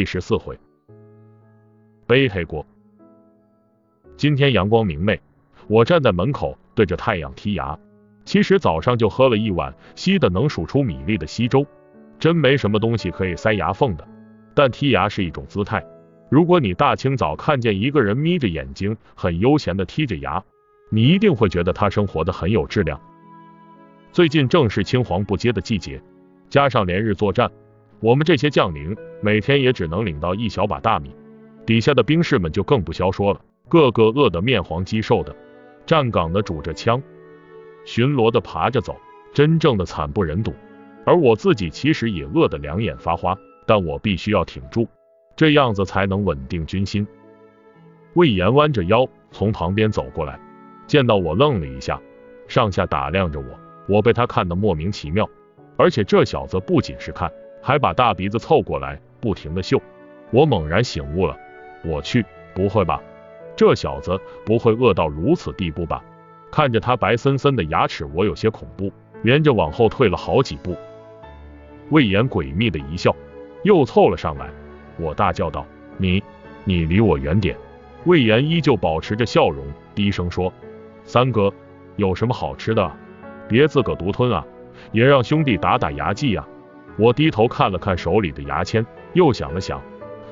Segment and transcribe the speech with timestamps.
[0.00, 0.58] 第十四回，
[2.06, 2.64] 背黑锅。
[4.16, 5.20] 今天阳光明媚，
[5.68, 7.78] 我站在门口对着太阳剔牙。
[8.24, 11.66] 其实早上就喝了一碗稀的能数出米粒的稀粥，
[12.18, 14.08] 真没什么东西可以塞牙缝的。
[14.54, 15.84] 但剔牙是一种姿态，
[16.30, 20.42] 如果你大清早看见一个人眯着眼睛很悠闲的剔着牙，
[20.88, 22.98] 你一定会觉得他生活的很有质量。
[24.12, 26.02] 最近正是青黄不接的季节，
[26.48, 27.50] 加上连日作战。
[28.00, 31.14] 我们这些将领每天也只能领到一小把大米，
[31.66, 35.36] 底下的兵士们就更不消说了，个个饿得面黄肌瘦的，
[35.84, 37.02] 站岗的拄着枪，
[37.84, 38.96] 巡逻的爬着走，
[39.34, 40.54] 真正的惨不忍睹。
[41.04, 43.36] 而我自己其实也饿得两眼发花，
[43.66, 44.88] 但我必须要挺住，
[45.36, 47.06] 这样子才能稳定军心。
[48.14, 50.40] 魏延弯着腰从旁边走过来，
[50.86, 52.00] 见到我愣了一下，
[52.48, 53.46] 上下打量着我，
[53.88, 55.28] 我被他看得莫名其妙，
[55.76, 57.30] 而且这小子不仅是看。
[57.62, 59.80] 还把大鼻子凑过来，不停的嗅。
[60.30, 61.36] 我猛然醒悟了，
[61.84, 63.00] 我去，不会吧？
[63.56, 66.02] 这小子不会饿到如此地步吧？
[66.50, 70.76] 看着他白森森的牙齿，我有些恐怖，连着往后退了好几步。
[71.90, 73.14] 魏延诡秘的一笑，
[73.62, 74.48] 又凑了上来。
[74.98, 75.66] 我大叫道
[75.98, 76.22] ：“你，
[76.64, 77.56] 你离我远点！”
[78.06, 80.52] 魏延依旧保持着笑容，低声说
[81.04, 81.52] ：“三哥，
[81.96, 82.90] 有什么好吃的？
[83.48, 84.46] 别自个独吞啊，
[84.92, 86.46] 也让兄弟打打牙祭呀。”
[87.00, 88.84] 我低头看了看手里的牙签，
[89.14, 89.80] 又想了想，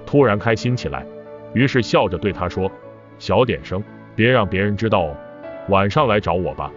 [0.05, 1.07] 突然开心起来，
[1.55, 2.71] 于是笑着对他说
[3.19, 3.83] ：“小点声，
[4.15, 5.17] 别让别人知道哦。
[5.71, 6.71] 晚上来找我吧。”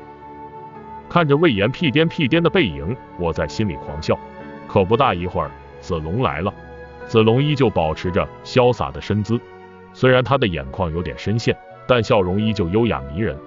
[1.11, 4.17] 看着魏延屁颠屁颠的背影，我在心里狂笑。
[4.65, 6.53] 可不大一会儿，子龙来了。
[7.05, 9.37] 子龙依旧保持着潇洒的身姿，
[9.91, 11.53] 虽然他的眼眶有点深陷，
[11.85, 13.37] 但笑容依旧优雅迷人。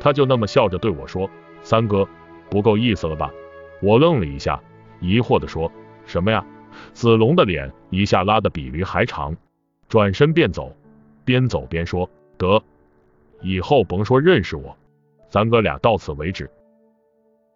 [0.00, 1.28] 他就那么笑着对我说
[1.60, 2.08] ：“三哥，
[2.48, 3.30] 不够意思了吧？”
[3.82, 4.58] 我愣了一下，
[4.98, 5.70] 疑惑的说。
[6.10, 6.44] 什么呀？
[6.92, 9.36] 子龙的脸一下拉得比驴还长，
[9.88, 10.74] 转身便走，
[11.24, 12.60] 边走边说：“得，
[13.40, 14.76] 以后甭说认识我，
[15.28, 16.50] 咱哥俩到此为止。”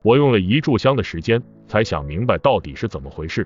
[0.03, 3.45] 我用了一炷香的时间才想明白到底是怎么回事，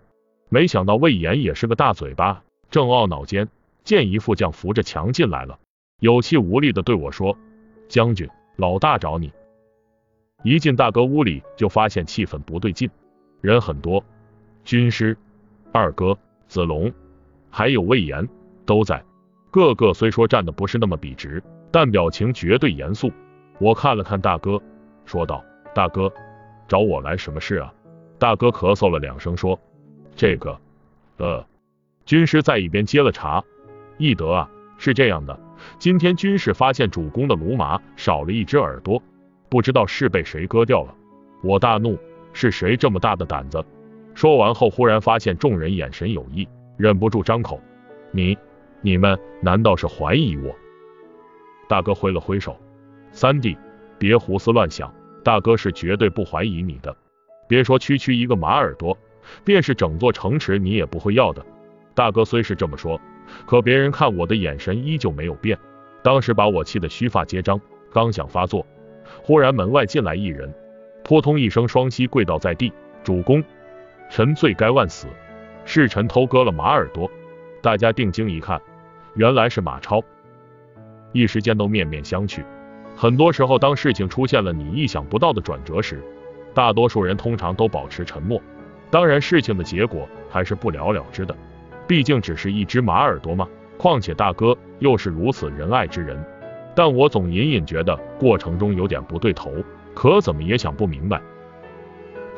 [0.51, 3.49] 没想到魏延也是个大嘴巴，正懊恼间，
[3.85, 5.59] 见一副将扶着墙进来了，
[6.01, 7.35] 有气无力的对我说
[7.89, 9.33] ：“将军，老大找你。”
[10.45, 12.91] 一进大哥屋里，就发现气氛不对劲，
[13.41, 14.05] 人很多。
[14.69, 15.17] 军师、
[15.73, 16.93] 二哥、子龙，
[17.49, 18.29] 还有魏延
[18.67, 19.03] 都在，
[19.51, 23.11] 个个虽说站的不是那么笔直，但表情绝对严肃。
[23.59, 24.61] 我看了看大哥，
[25.07, 25.43] 说道
[25.75, 26.13] ：“大哥，
[26.69, 27.73] 找我来什么事啊？”
[28.21, 29.59] 大哥咳嗽了两声，说
[30.15, 30.61] ：“这个，
[31.17, 31.47] 呃。”
[32.05, 33.43] 军师在一边接了茬
[33.97, 35.41] ：“义德啊，是这样的，
[35.79, 39.03] 今天军师发现主公的卢马少了一只耳朵，
[39.49, 40.95] 不知道是被谁割掉了。”
[41.43, 41.99] 我大怒
[42.35, 43.65] ：“是谁这么大的胆子？”
[44.19, 47.63] 说完后，忽然发现众人眼神有异，忍不住张口
[48.11, 48.37] ：“你、
[48.81, 50.53] 你们难道是怀疑我？”
[51.69, 52.59] 大哥挥了挥手
[53.13, 53.57] ：“三弟，
[53.97, 54.93] 别胡思乱想，
[55.23, 56.97] 大哥是绝对不怀疑你的。
[57.47, 58.99] 别说区区一个马耳朵，
[59.45, 61.47] 便是整座城池你也不会要的。”
[61.95, 63.01] 大哥虽是这么说，
[63.47, 65.57] 可别人看我的眼神依旧没有变。
[66.03, 67.61] 当时把我气得须发皆张，
[67.93, 68.67] 刚想发作，
[69.23, 70.53] 忽然门外进来一人，
[71.05, 72.73] 扑通一声双膝跪倒在地
[73.05, 73.41] ：“主公！”
[74.09, 75.07] 臣罪该万死，
[75.65, 77.11] 是臣偷割了马耳朵。
[77.61, 78.61] 大家定睛一看，
[79.15, 80.03] 原来是马超，
[81.13, 82.43] 一时间都面面相觑。
[82.97, 86.03] 很多时候，当事情出现了你意想不到的转折时，
[86.55, 88.41] 大多数人通常都保持沉默。
[88.91, 91.37] 当然，事情的结果还是不了了之的，
[91.87, 93.47] 毕竟只是一只马耳朵嘛。
[93.77, 96.25] 况且大哥又是如此仁爱之人，
[96.75, 99.53] 但我总隐隐觉得过程中有点不对头，
[99.95, 101.21] 可怎么也想不明白。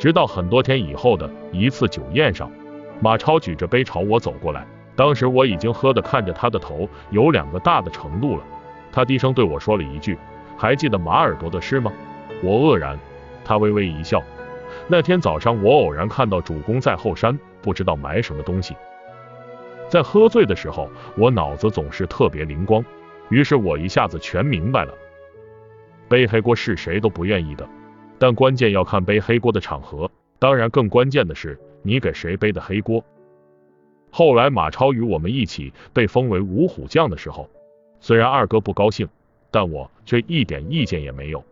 [0.00, 2.50] 直到很多天以后的一次酒宴上，
[3.00, 4.66] 马超举着杯朝我走过来，
[4.97, 8.43] 当时我已经喝的看着他的头有两个大的程度了。
[8.91, 10.16] 他低声对我说了一句
[10.56, 11.93] ：“还记得马耳朵的事吗？”
[12.43, 12.99] 我愕然，
[13.44, 14.22] 他微微一笑。
[14.89, 18.74] 那天早上我偶然看到主公在后山，不知道埋什么东西。
[19.91, 22.83] 在喝醉的时候，我脑子总是特别灵光，
[23.28, 24.95] 于是我一下子全明白了。
[26.09, 27.69] 背黑锅是谁都不愿意的。
[28.21, 33.03] 但关键要看背黑锅的场合，当然更关键的是你给谁背的黑锅。
[34.11, 37.49] 后来马超与我们一起被封为五虎将的时候，
[37.99, 39.09] 虽然二哥不高兴，
[39.51, 41.43] 但我却一点意见也没有。